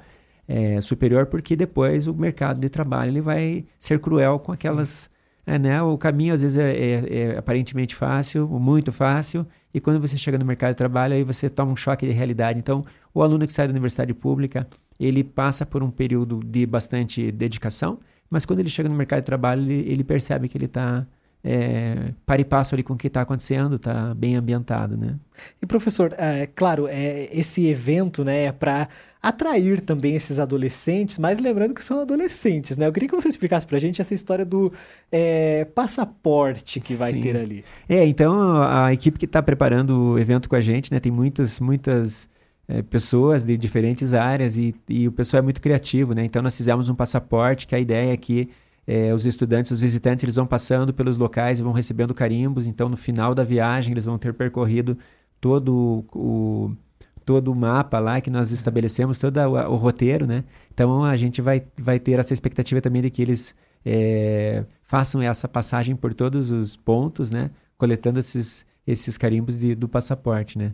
é, 0.47 0.79
superior, 0.81 1.25
porque 1.27 1.55
depois 1.55 2.07
o 2.07 2.13
mercado 2.13 2.59
de 2.59 2.69
trabalho 2.69 3.11
ele 3.11 3.21
vai 3.21 3.65
ser 3.79 3.99
cruel 3.99 4.39
com 4.39 4.51
aquelas. 4.51 5.09
É, 5.45 5.59
né? 5.59 5.81
O 5.81 5.97
caminho 5.97 6.33
às 6.33 6.41
vezes 6.41 6.57
é, 6.57 6.71
é- 6.71 7.17
é 7.33 7.37
aparentemente 7.37 7.95
fácil, 7.95 8.47
muito 8.47 8.93
fácil, 8.93 9.45
e 9.73 9.79
quando 9.81 9.99
você 9.99 10.15
chega 10.15 10.37
no 10.37 10.45
mercado 10.45 10.71
de 10.71 10.77
trabalho, 10.77 11.13
aí 11.13 11.23
você 11.23 11.49
toma 11.49 11.71
um 11.73 11.75
choque 11.75 12.05
de 12.05 12.13
realidade. 12.13 12.59
Então, 12.59 12.85
o 13.13 13.21
aluno 13.21 13.45
que 13.45 13.51
sai 13.51 13.67
da 13.67 13.71
universidade 13.71 14.13
pública, 14.13 14.65
ele 14.97 15.21
passa 15.23 15.65
por 15.65 15.83
um 15.83 15.91
período 15.91 16.39
de 16.45 16.65
bastante 16.65 17.29
dedicação, 17.31 17.99
mas 18.29 18.45
quando 18.45 18.59
ele 18.59 18.69
chega 18.69 18.87
no 18.87 18.95
mercado 18.95 19.19
de 19.19 19.25
trabalho, 19.25 19.63
ele, 19.63 19.91
ele 19.91 20.03
percebe 20.03 20.47
que 20.47 20.57
ele 20.57 20.65
está 20.65 21.05
é, 21.43 22.13
para 22.25 22.41
e 22.41 22.45
passo 22.45 22.73
ali 22.73 22.83
com 22.83 22.93
o 22.93 22.97
que 22.97 23.07
está 23.07 23.21
acontecendo, 23.21 23.75
está 23.75 24.13
bem 24.13 24.35
ambientado, 24.35 24.95
né? 24.95 25.15
E 25.61 25.65
professor, 25.65 26.13
é 26.17 26.47
claro, 26.47 26.87
é, 26.87 27.27
esse 27.31 27.65
evento, 27.67 28.23
né, 28.23 28.45
é 28.45 28.51
para 28.51 28.87
atrair 29.21 29.81
também 29.81 30.15
esses 30.15 30.39
adolescentes, 30.39 31.17
mas 31.17 31.39
lembrando 31.39 31.73
que 31.73 31.83
são 31.83 32.01
adolescentes, 32.01 32.77
né? 32.77 32.87
Eu 32.87 32.93
queria 32.93 33.09
que 33.09 33.15
você 33.15 33.27
explicasse 33.27 33.67
para 33.67 33.77
a 33.77 33.79
gente 33.79 33.99
essa 33.99 34.13
história 34.13 34.45
do 34.45 34.71
é, 35.11 35.65
passaporte 35.65 36.79
que 36.79 36.93
vai 36.93 37.13
Sim. 37.13 37.21
ter 37.21 37.37
ali. 37.37 37.65
É, 37.89 38.05
então 38.05 38.61
a 38.61 38.93
equipe 38.93 39.19
que 39.19 39.25
está 39.25 39.41
preparando 39.41 40.13
o 40.13 40.19
evento 40.19 40.47
com 40.47 40.55
a 40.55 40.61
gente, 40.61 40.93
né, 40.93 40.99
tem 40.99 41.11
muitas, 41.11 41.59
muitas 41.59 42.29
é, 42.67 42.81
pessoas 42.81 43.43
de 43.43 43.57
diferentes 43.57 44.13
áreas 44.13 44.57
e, 44.57 44.73
e 44.87 45.07
o 45.07 45.11
pessoal 45.11 45.39
é 45.39 45.43
muito 45.43 45.59
criativo, 45.59 46.13
né? 46.13 46.23
Então 46.23 46.41
nós 46.41 46.55
fizemos 46.55 46.87
um 46.87 46.95
passaporte 46.95 47.67
que 47.67 47.75
a 47.75 47.79
ideia 47.79 48.13
é 48.13 48.17
que 48.17 48.49
é, 48.85 49.13
os 49.13 49.25
estudantes, 49.25 49.71
os 49.71 49.79
visitantes, 49.79 50.23
eles 50.23 50.35
vão 50.35 50.45
passando 50.45 50.93
pelos 50.93 51.17
locais 51.17 51.59
e 51.59 51.63
vão 51.63 51.71
recebendo 51.71 52.13
carimbos. 52.13 52.67
Então, 52.67 52.89
no 52.89 52.97
final 52.97 53.33
da 53.33 53.43
viagem, 53.43 53.93
eles 53.93 54.05
vão 54.05 54.17
ter 54.17 54.33
percorrido 54.33 54.97
todo 55.39 56.05
o, 56.13 56.71
todo 57.25 57.51
o 57.51 57.55
mapa 57.55 57.99
lá 57.99 58.19
que 58.21 58.29
nós 58.29 58.51
estabelecemos, 58.51 59.19
todo 59.19 59.37
o, 59.37 59.73
o 59.73 59.75
roteiro, 59.75 60.27
né? 60.27 60.43
Então, 60.73 61.03
a 61.03 61.15
gente 61.15 61.41
vai, 61.41 61.63
vai 61.77 61.99
ter 61.99 62.19
essa 62.19 62.33
expectativa 62.33 62.81
também 62.81 63.01
de 63.01 63.09
que 63.09 63.21
eles 63.21 63.55
é, 63.85 64.65
façam 64.83 65.21
essa 65.21 65.47
passagem 65.47 65.95
por 65.95 66.13
todos 66.13 66.51
os 66.51 66.75
pontos, 66.75 67.31
né? 67.31 67.51
Coletando 67.77 68.19
esses, 68.19 68.65
esses 68.85 69.17
carimbos 69.17 69.57
de, 69.57 69.75
do 69.75 69.87
passaporte, 69.87 70.57
né? 70.57 70.73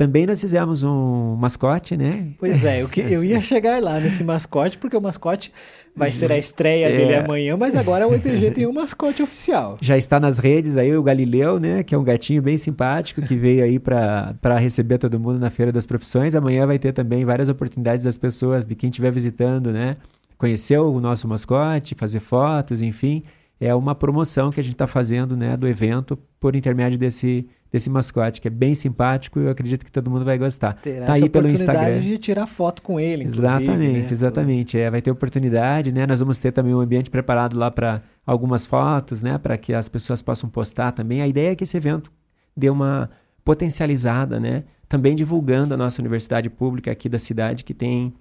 Também 0.00 0.24
nós 0.24 0.40
fizemos 0.40 0.82
um 0.82 1.36
mascote, 1.36 1.94
né? 1.94 2.28
Pois 2.38 2.64
é, 2.64 2.80
eu, 2.80 2.88
que, 2.88 3.02
eu 3.02 3.22
ia 3.22 3.38
chegar 3.42 3.82
lá 3.82 4.00
nesse 4.00 4.24
mascote, 4.24 4.78
porque 4.78 4.96
o 4.96 5.00
mascote 5.00 5.52
vai 5.94 6.10
ser 6.10 6.32
a 6.32 6.38
estreia 6.38 6.86
é. 6.86 6.96
dele 6.96 7.16
amanhã, 7.16 7.54
mas 7.54 7.76
agora 7.76 8.08
o 8.08 8.14
EPG 8.14 8.52
tem 8.52 8.66
um 8.66 8.72
mascote 8.72 9.22
oficial. 9.22 9.76
Já 9.78 9.98
está 9.98 10.18
nas 10.18 10.38
redes 10.38 10.78
aí 10.78 10.96
o 10.96 11.02
Galileu, 11.02 11.60
né? 11.60 11.82
Que 11.82 11.94
é 11.94 11.98
um 11.98 12.02
gatinho 12.02 12.40
bem 12.40 12.56
simpático 12.56 13.20
que 13.20 13.36
veio 13.36 13.62
aí 13.62 13.78
para 13.78 14.56
receber 14.58 14.96
todo 14.96 15.20
mundo 15.20 15.38
na 15.38 15.50
Feira 15.50 15.70
das 15.70 15.84
Profissões. 15.84 16.34
Amanhã 16.34 16.66
vai 16.66 16.78
ter 16.78 16.94
também 16.94 17.22
várias 17.22 17.50
oportunidades 17.50 18.02
das 18.02 18.16
pessoas, 18.16 18.64
de 18.64 18.74
quem 18.74 18.88
estiver 18.88 19.12
visitando, 19.12 19.70
né? 19.70 19.98
Conhecer 20.38 20.78
o 20.78 20.98
nosso 20.98 21.28
mascote, 21.28 21.94
fazer 21.94 22.20
fotos, 22.20 22.80
enfim. 22.80 23.22
É 23.60 23.74
uma 23.74 23.94
promoção 23.94 24.50
que 24.50 24.58
a 24.58 24.62
gente 24.62 24.72
está 24.72 24.86
fazendo, 24.86 25.36
né? 25.36 25.56
Do 25.56 25.68
evento 25.68 26.18
por 26.40 26.56
intermédio 26.56 26.98
desse 26.98 27.46
desse 27.70 27.88
mascote, 27.88 28.40
que 28.40 28.48
é 28.48 28.50
bem 28.50 28.74
simpático 28.74 29.38
e 29.38 29.44
eu 29.44 29.50
acredito 29.50 29.84
que 29.84 29.92
todo 29.92 30.10
mundo 30.10 30.24
vai 30.24 30.36
gostar. 30.36 30.74
Terá 30.74 31.06
tá 31.06 31.12
aí 31.12 31.28
pelo 31.28 31.46
Instagram. 31.46 32.00
de 32.00 32.18
tirar 32.18 32.46
foto 32.46 32.82
com 32.82 32.98
ele, 32.98 33.24
Exatamente, 33.24 34.08
né? 34.08 34.08
exatamente. 34.10 34.78
É, 34.78 34.90
vai 34.90 35.00
ter 35.00 35.10
oportunidade, 35.10 35.92
né? 35.92 36.06
Nós 36.06 36.18
vamos 36.18 36.38
ter 36.38 36.50
também 36.52 36.74
um 36.74 36.80
ambiente 36.80 37.10
preparado 37.10 37.56
lá 37.56 37.70
para 37.70 38.02
algumas 38.26 38.66
fotos, 38.66 39.22
né? 39.22 39.38
Para 39.38 39.56
que 39.56 39.72
as 39.72 39.88
pessoas 39.88 40.20
possam 40.20 40.50
postar 40.50 40.92
também. 40.92 41.22
A 41.22 41.28
ideia 41.28 41.52
é 41.52 41.54
que 41.54 41.62
esse 41.62 41.76
evento 41.76 42.10
dê 42.56 42.68
uma 42.68 43.08
potencializada, 43.44 44.40
né? 44.40 44.64
Também 44.88 45.14
divulgando 45.14 45.72
a 45.72 45.76
nossa 45.76 46.02
universidade 46.02 46.50
pública 46.50 46.90
aqui 46.90 47.08
da 47.08 47.18
cidade, 47.18 47.62
que 47.62 47.72
tem 47.72 48.12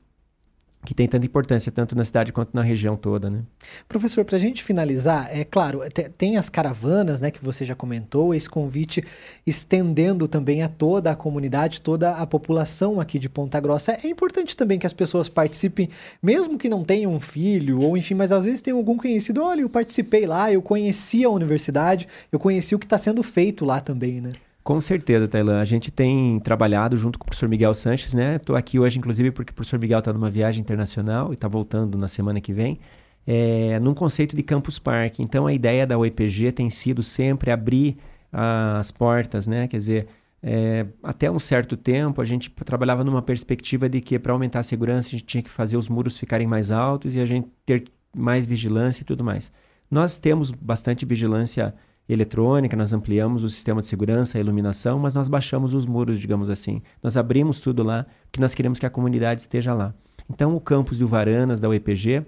que 0.86 0.94
tem 0.94 1.08
tanta 1.08 1.26
importância 1.26 1.72
tanto 1.72 1.96
na 1.96 2.06
cidade 2.06 2.32
quanto 2.32 2.52
na 2.54 2.62
região 2.62 2.96
toda, 2.96 3.30
né? 3.30 3.42
Professor, 3.88 4.24
para 4.24 4.38
a 4.38 4.40
gente 4.40 4.64
finalizar, 4.64 5.30
é 5.32 5.44
claro, 5.44 5.82
tem 6.18 6.38
as 6.38 6.50
caravanas, 6.50 7.20
né, 7.20 7.32
que 7.32 7.44
você 7.44 7.66
já 7.66 7.76
comentou, 7.76 8.34
esse 8.34 8.50
convite 8.50 9.04
estendendo 9.46 10.28
também 10.28 10.64
a 10.64 10.70
toda 10.70 11.12
a 11.12 11.16
comunidade, 11.16 11.82
toda 11.82 12.12
a 12.12 12.26
população 12.26 13.00
aqui 13.00 13.20
de 13.20 13.28
Ponta 13.28 13.60
Grossa. 13.60 13.98
É 14.04 14.08
importante 14.08 14.56
também 14.56 14.80
que 14.80 14.88
as 14.88 14.94
pessoas 14.94 15.28
participem, 15.28 15.90
mesmo 16.24 16.58
que 16.58 16.70
não 16.70 16.84
tenham 16.84 17.14
um 17.14 17.20
filho, 17.20 17.82
ou 17.82 17.98
enfim, 17.98 18.14
mas 18.14 18.32
às 18.32 18.46
vezes 18.46 18.62
tem 18.62 18.74
algum 18.74 18.98
conhecido, 18.98 19.44
olha, 19.44 19.62
eu 19.62 19.70
participei 19.70 20.26
lá, 20.26 20.52
eu 20.52 20.62
conheci 20.62 21.26
a 21.26 21.30
universidade, 21.30 22.08
eu 22.32 22.40
conheci 22.40 22.74
o 22.74 22.80
que 22.80 22.86
está 22.86 22.98
sendo 22.98 23.22
feito 23.22 23.66
lá 23.66 23.82
também, 23.82 24.22
né? 24.22 24.34
Com 24.64 24.80
certeza, 24.80 25.28
Tailan. 25.28 25.60
A 25.60 25.66
gente 25.66 25.90
tem 25.90 26.40
trabalhado 26.40 26.96
junto 26.98 27.18
com 27.18 27.24
o 27.24 27.26
professor 27.26 27.50
Miguel 27.50 27.74
Sanches, 27.74 28.14
né? 28.14 28.36
Estou 28.36 28.56
aqui 28.56 28.78
hoje, 28.80 29.00
inclusive, 29.00 29.32
porque 29.32 29.52
o 29.52 29.56
professor 29.56 29.80
Miguel 29.80 30.00
está 30.00 30.14
numa 30.14 30.30
viagem 30.30 30.62
internacional 30.62 31.32
e 31.32 31.34
está 31.34 31.48
voltando 31.48 31.98
na 31.98 32.08
semana 32.08 32.40
que 32.40 32.54
vem, 32.54 32.80
é, 33.26 33.80
num 33.80 33.94
conceito 33.94 34.36
de 34.36 34.44
campus 34.44 34.78
park. 34.78 35.20
Então, 35.20 35.48
a 35.48 35.54
ideia 35.54 35.88
da 35.88 35.98
UEPG 35.98 36.52
tem 36.52 36.70
sido 36.70 37.02
sempre 37.02 37.52
abrir 37.52 37.98
as 38.32 38.92
portas, 38.92 39.48
né? 39.48 39.68
Quer 39.68 39.78
dizer, 39.78 40.08
é, 40.42 40.86
até 41.04 41.30
um 41.30 41.40
certo 41.40 41.76
tempo 41.76 42.22
a 42.22 42.26
gente 42.26 42.50
trabalhava 42.50 43.04
numa 43.04 43.22
perspectiva 43.22 43.90
de 43.90 44.00
que 44.02 44.18
para 44.18 44.32
aumentar 44.34 44.60
a 44.60 44.64
segurança 44.64 45.10
a 45.10 45.12
gente 45.12 45.26
tinha 45.26 45.44
que 45.44 45.50
fazer 45.50 45.78
os 45.78 45.90
muros 45.90 46.18
ficarem 46.18 46.48
mais 46.48 46.72
altos 46.72 47.16
e 47.16 47.20
a 47.20 47.26
gente 47.26 47.48
ter 47.66 47.86
mais 48.16 48.46
vigilância 48.46 49.02
e 49.02 49.06
tudo 49.06 49.24
mais. 49.24 49.52
Nós 49.90 50.18
temos 50.18 50.52
bastante 50.52 51.06
vigilância 51.06 51.74
eletrônica, 52.10 52.76
nós 52.76 52.92
ampliamos 52.92 53.44
o 53.44 53.50
sistema 53.50 53.82
de 53.82 53.88
segurança, 53.88 54.38
a 54.38 54.42
iluminação, 54.42 54.98
mas 54.98 55.14
nós 55.14 55.30
baixamos 55.30 55.76
os 55.76 55.86
muros, 55.86 56.20
digamos 56.20 56.50
assim. 56.50 56.82
Nós 57.04 57.16
abrimos 57.16 57.60
tudo 57.60 57.84
lá, 57.84 58.06
porque 58.24 58.42
nós 58.42 58.56
queremos 58.56 58.80
que 58.80 58.86
a 58.86 58.90
comunidade 58.90 59.42
esteja 59.42 59.74
lá. 59.74 59.94
Então, 60.28 60.56
o 60.56 60.60
campus 60.60 60.98
de 60.98 61.04
Uvaranas, 61.04 61.60
da 61.60 61.70
UEPG, 61.70 62.26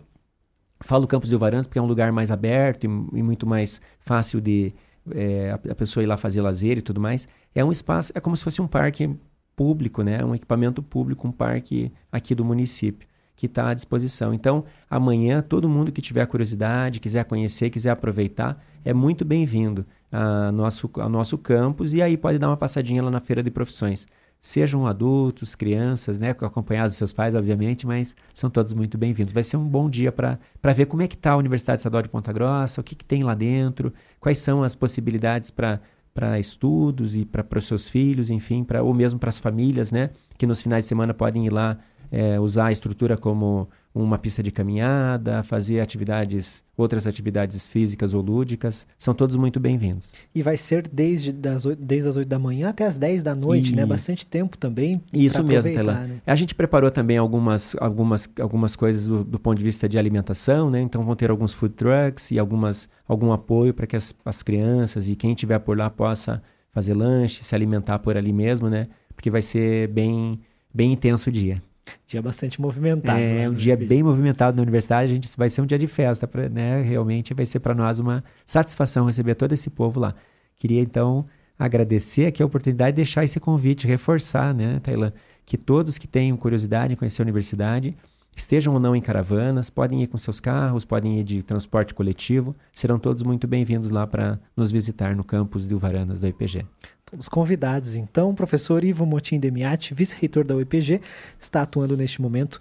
falo 0.81 1.07
campus 1.07 1.29
de 1.29 1.35
Uvaranas 1.35 1.65
porque 1.65 1.79
é 1.79 1.81
um 1.81 1.87
lugar 1.87 2.11
mais 2.11 2.31
aberto 2.31 2.83
e, 2.83 2.87
e 2.87 3.23
muito 3.23 3.47
mais 3.47 3.81
fácil 3.99 4.39
de 4.39 4.73
é, 5.11 5.51
a, 5.51 5.71
a 5.71 5.75
pessoa 5.75 6.03
ir 6.03 6.07
lá 6.07 6.15
fazer 6.15 6.41
lazer 6.41 6.77
e 6.77 6.81
tudo 6.81 7.01
mais. 7.01 7.27
É 7.55 7.65
um 7.65 7.71
espaço, 7.71 8.11
é 8.13 8.19
como 8.19 8.37
se 8.37 8.43
fosse 8.43 8.61
um 8.61 8.67
parque 8.67 9.09
público, 9.55 10.03
né? 10.03 10.23
Um 10.23 10.35
equipamento 10.35 10.81
público, 10.83 11.27
um 11.27 11.31
parque 11.31 11.91
aqui 12.11 12.35
do 12.35 12.45
município 12.45 13.10
que 13.35 13.45
está 13.45 13.69
à 13.69 13.73
disposição. 13.73 14.33
Então, 14.33 14.63
amanhã, 14.89 15.41
todo 15.41 15.67
mundo 15.69 15.91
que 15.91 16.01
tiver 16.01 16.25
curiosidade, 16.27 16.99
quiser 16.99 17.25
conhecer, 17.25 17.69
quiser 17.69 17.91
aproveitar, 17.91 18.63
é 18.85 18.93
muito 18.93 19.25
bem-vindo 19.25 19.85
ao 20.11 20.51
nosso, 20.51 20.89
ao 20.95 21.09
nosso 21.09 21.37
campus 21.37 21.93
e 21.93 22.01
aí 22.01 22.17
pode 22.17 22.37
dar 22.37 22.49
uma 22.49 22.57
passadinha 22.57 23.01
lá 23.01 23.09
na 23.09 23.19
Feira 23.19 23.41
de 23.41 23.49
Profissões. 23.49 24.07
Sejam 24.39 24.87
adultos, 24.87 25.53
crianças, 25.53 26.17
né, 26.17 26.31
acompanhados 26.31 26.93
dos 26.93 26.97
seus 26.97 27.13
pais, 27.13 27.35
obviamente, 27.35 27.85
mas 27.85 28.15
são 28.33 28.49
todos 28.49 28.73
muito 28.73 28.97
bem-vindos. 28.97 29.33
Vai 29.33 29.43
ser 29.43 29.55
um 29.55 29.67
bom 29.67 29.87
dia 29.87 30.11
para 30.11 30.39
ver 30.75 30.87
como 30.87 31.03
é 31.03 31.07
que 31.07 31.13
está 31.13 31.31
a 31.31 31.37
Universidade 31.37 31.77
Estadual 31.77 32.01
de 32.01 32.09
Ponta 32.09 32.33
Grossa, 32.33 32.81
o 32.81 32.83
que, 32.83 32.95
que 32.95 33.05
tem 33.05 33.21
lá 33.21 33.35
dentro, 33.35 33.93
quais 34.19 34.39
são 34.39 34.63
as 34.63 34.75
possibilidades 34.75 35.51
para 35.51 35.79
para 36.13 36.37
estudos 36.39 37.15
e 37.15 37.25
para 37.25 37.57
os 37.57 37.65
seus 37.65 37.87
filhos, 37.87 38.29
enfim, 38.29 38.65
para 38.65 38.83
ou 38.83 38.93
mesmo 38.93 39.17
para 39.17 39.29
as 39.29 39.39
famílias, 39.39 39.93
né, 39.93 40.09
que 40.37 40.45
nos 40.45 40.61
finais 40.61 40.83
de 40.83 40.89
semana 40.89 41.13
podem 41.13 41.45
ir 41.45 41.53
lá 41.53 41.77
é, 42.11 42.39
usar 42.39 42.67
a 42.67 42.71
estrutura 42.71 43.17
como 43.17 43.69
uma 43.93 44.17
pista 44.17 44.41
de 44.41 44.51
caminhada, 44.51 45.43
fazer 45.43 45.81
atividades, 45.81 46.63
outras 46.77 47.05
atividades 47.05 47.67
físicas 47.67 48.13
ou 48.13 48.21
lúdicas, 48.21 48.87
são 48.97 49.13
todos 49.13 49.35
muito 49.35 49.59
bem-vindos. 49.59 50.13
E 50.33 50.41
vai 50.41 50.55
ser 50.55 50.87
desde, 50.87 51.31
das, 51.31 51.65
desde 51.77 52.07
as 52.09 52.15
8 52.15 52.27
da 52.27 52.39
manhã 52.39 52.69
até 52.69 52.85
as 52.85 52.97
10 52.97 53.23
da 53.23 53.35
noite, 53.35 53.63
né? 53.63 53.69
Isso. 53.69 53.75
né? 53.75 53.85
Bastante 53.85 54.25
tempo 54.25 54.57
também. 54.57 55.01
Isso 55.13 55.43
mesmo, 55.43 55.71
Tela. 55.71 55.93
Né? 55.93 56.21
A 56.25 56.35
gente 56.35 56.55
preparou 56.55 56.89
também 56.89 57.17
algumas, 57.17 57.75
algumas, 57.79 58.29
algumas 58.39 58.75
coisas 58.75 59.07
do, 59.07 59.23
do, 59.23 59.39
ponto 59.39 59.57
de 59.57 59.63
vista 59.63 59.89
de 59.89 59.97
alimentação, 59.97 60.69
né? 60.69 60.81
Então 60.81 61.03
vão 61.03 61.15
ter 61.15 61.29
alguns 61.29 61.53
food 61.53 61.75
trucks 61.75 62.31
e 62.31 62.39
algumas, 62.39 62.87
algum 63.07 63.33
apoio 63.33 63.73
para 63.73 63.85
que 63.85 63.95
as, 63.95 64.15
as 64.23 64.41
crianças 64.41 65.07
e 65.09 65.15
quem 65.15 65.31
estiver 65.31 65.59
por 65.59 65.77
lá 65.77 65.89
possa 65.89 66.41
fazer 66.71 66.93
lanche, 66.93 67.43
se 67.43 67.53
alimentar 67.53 67.99
por 67.99 68.15
ali 68.15 68.31
mesmo, 68.31 68.69
né? 68.69 68.87
Porque 69.13 69.29
vai 69.29 69.41
ser 69.41 69.89
bem, 69.89 70.39
bem 70.73 70.93
intenso 70.93 71.29
o 71.29 71.33
dia. 71.33 71.61
Dia 72.07 72.21
bastante 72.21 72.59
movimentado. 72.59 73.19
É, 73.19 73.39
né? 73.39 73.49
um 73.49 73.53
dia 73.53 73.75
bem 73.75 74.03
movimentado 74.03 74.55
na 74.55 74.61
universidade. 74.61 75.11
A 75.11 75.15
gente 75.15 75.29
vai 75.37 75.49
ser 75.49 75.61
um 75.61 75.65
dia 75.65 75.79
de 75.79 75.87
festa, 75.87 76.27
pra, 76.27 76.47
né? 76.49 76.81
Realmente 76.81 77.33
vai 77.33 77.45
ser 77.45 77.59
para 77.59 77.73
nós 77.73 77.99
uma 77.99 78.23
satisfação 78.45 79.05
receber 79.05 79.35
todo 79.35 79.53
esse 79.53 79.69
povo 79.69 79.99
lá. 79.99 80.15
Queria 80.57 80.81
então 80.81 81.25
agradecer 81.57 82.25
aqui 82.25 82.41
a 82.41 82.45
oportunidade 82.45 82.93
de 82.93 82.95
deixar 82.97 83.23
esse 83.23 83.39
convite, 83.39 83.85
reforçar, 83.85 84.51
né, 84.51 84.79
Tailã, 84.79 85.13
que 85.45 85.57
todos 85.57 85.99
que 85.99 86.07
tenham 86.07 86.35
curiosidade 86.35 86.93
em 86.93 86.95
conhecer 86.95 87.21
a 87.21 87.25
universidade, 87.25 87.95
estejam 88.35 88.73
ou 88.73 88.79
não 88.79 88.95
em 88.95 89.01
caravanas, 89.01 89.69
podem 89.69 90.01
ir 90.01 90.07
com 90.07 90.17
seus 90.17 90.39
carros, 90.39 90.83
podem 90.83 91.19
ir 91.19 91.23
de 91.23 91.43
transporte 91.43 91.93
coletivo, 91.93 92.55
serão 92.73 92.97
todos 92.97 93.21
muito 93.21 93.47
bem-vindos 93.47 93.91
lá 93.91 94.07
para 94.07 94.39
nos 94.57 94.71
visitar 94.71 95.15
no 95.15 95.23
campus 95.23 95.67
de 95.67 95.75
Uvaranas 95.75 96.19
da 96.19 96.29
IPG. 96.29 96.63
Todos 97.11 97.27
convidados, 97.27 97.93
então, 97.93 98.29
o 98.29 98.33
professor 98.33 98.85
Ivo 98.85 99.05
Motim 99.05 99.37
Demiati, 99.37 99.93
vice-reitor 99.93 100.45
da 100.45 100.55
UEPG, 100.55 101.01
está 101.37 101.61
atuando 101.61 101.97
neste 101.97 102.21
momento 102.21 102.57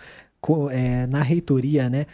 é, 0.73 1.07
na 1.07 1.23
reitoria, 1.23 1.89
né? 1.89 2.05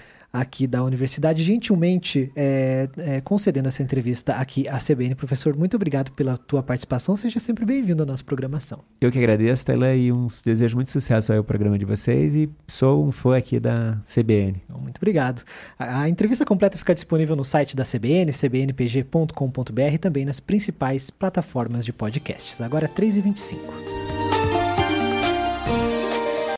Aqui 0.40 0.66
da 0.66 0.82
universidade, 0.84 1.42
gentilmente 1.42 2.30
é, 2.36 2.88
é, 2.98 3.20
concedendo 3.20 3.68
essa 3.68 3.82
entrevista 3.82 4.34
aqui 4.34 4.68
à 4.68 4.78
CBN. 4.78 5.14
Professor, 5.14 5.56
muito 5.56 5.76
obrigado 5.76 6.10
pela 6.12 6.36
tua 6.36 6.62
participação. 6.62 7.16
Seja 7.16 7.38
sempre 7.38 7.64
bem-vindo 7.64 8.02
à 8.02 8.06
nossa 8.06 8.22
programação. 8.22 8.80
Eu 9.00 9.10
que 9.10 9.18
agradeço, 9.18 9.64
Taylor, 9.64 9.94
e 9.94 10.12
um 10.12 10.28
desejo 10.44 10.76
muito 10.76 10.90
sucesso 10.90 11.32
ao 11.32 11.42
programa 11.42 11.78
de 11.78 11.84
vocês 11.84 12.36
e 12.36 12.48
sou 12.66 13.06
um 13.06 13.12
fã 13.12 13.36
aqui 13.36 13.58
da 13.58 13.98
CBN. 14.04 14.62
Muito 14.68 14.98
obrigado. 14.98 15.42
A, 15.78 16.02
a 16.02 16.08
entrevista 16.08 16.44
completa 16.44 16.76
fica 16.76 16.94
disponível 16.94 17.34
no 17.34 17.44
site 17.44 17.74
da 17.74 17.84
CBN, 17.84 18.32
cbnpg.com.br 18.32 19.94
e 19.94 19.98
também 19.98 20.24
nas 20.24 20.40
principais 20.40 21.10
plataformas 21.10 21.84
de 21.84 21.92
podcasts. 21.92 22.60
Agora 22.60 22.88
3h25. 22.88 24.25